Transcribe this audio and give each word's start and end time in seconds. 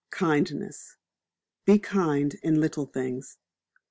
Kindness. 0.09 0.97
Be 1.65 1.77
Kind 1.77 2.33
in 2.41 2.59
Little 2.59 2.87
Things. 2.87 3.37